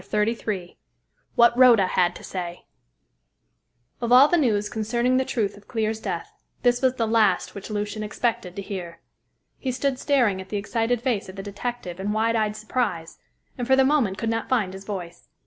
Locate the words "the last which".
6.95-7.69